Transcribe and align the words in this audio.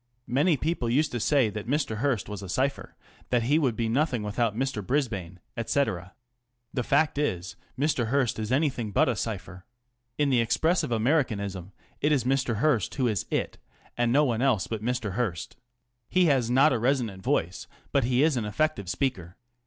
Many 0.25 0.57
people 0.57 0.89
used 0.89 1.11
to 1.11 1.19
say 1.19 1.51
that 1.51 1.67
Mr. 1.67 1.97
Hearst 1.97 2.27
was 2.27 2.41
a 2.41 2.49
cypher, 2.49 2.95
that 3.29 3.43
he 3.43 3.59
would 3.59 3.75
be 3.75 3.87
nothing 3.87 4.23
without 4.23 4.55
Mr. 4.57 4.83
Brisbane, 4.83 5.39
etc. 5.55 6.15
The 6.73 6.81
fact 6.81 7.19
is, 7.19 7.55
Mr. 7.77 8.07
Hearst 8.07 8.39
is 8.39 8.51
anything 8.51 8.89
but 8.89 9.07
a 9.07 9.15
cypher. 9.15 9.63
In 10.17 10.31
the 10.31 10.39
expressive 10.41 10.91
Americanism 10.91 11.71
it 12.01 12.11
is 12.11 12.23
Mr. 12.23 12.55
Hearst 12.55 12.95
who 12.95 13.07
is 13.07 13.27
"it," 13.29 13.59
and 13.95 14.11
no 14.11 14.25
one 14.25 14.41
else 14.41 14.65
but 14.65 14.81
Mr. 14.81 15.11
Hearst. 15.13 15.55
He 16.09 16.25
has 16.25 16.49
not 16.49 16.73
a 16.73 16.79
resonant 16.79 17.21
voice, 17.21 17.67
but 17.91 18.03
he 18.03 18.23
is 18.23 18.37
an 18.37 18.45
effective 18.45 18.89
speaker. 18.89 19.37